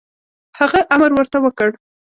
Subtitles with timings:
[0.59, 1.69] هغه امر ورته وکړ.